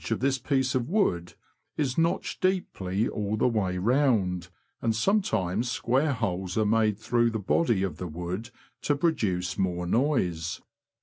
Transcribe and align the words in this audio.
of 0.09 0.19
this 0.19 0.39
piece 0.39 0.73
of 0.73 0.89
wood 0.89 1.35
is 1.77 1.95
notched 1.95 2.41
deeply 2.41 3.07
all 3.07 3.37
the 3.37 3.47
way 3.47 3.77
round, 3.77 4.49
and 4.81 4.95
sometimes 4.95 5.69
square 5.69 6.11
holes 6.13 6.57
are 6.57 6.65
made 6.65 6.97
through 6.97 7.29
the 7.29 7.37
body 7.37 7.83
of 7.83 7.97
the 7.97 8.07
wood, 8.07 8.49
to 8.81 8.95
produce 8.95 9.59
more 9.59 9.85
noise. 9.85 10.59